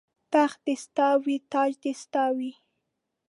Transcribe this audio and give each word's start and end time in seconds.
تخت 0.33 0.59
دې 0.65 0.75
ستا 0.83 1.07
وي 1.23 1.35
تاج 1.51 1.71
دې 1.83 1.93
ستا 2.03 2.25
وي 2.37 2.51